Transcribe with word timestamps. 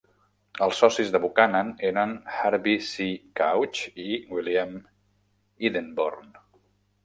Els 0.67 0.77
socis 0.83 1.11
de 1.15 1.19
Buchanan 1.25 1.69
eren 1.89 2.15
Harvey 2.39 2.81
C. 2.89 3.07
Couch 3.43 3.85
i 4.07 4.21
William 4.35 4.77
Edenborn. 5.71 6.37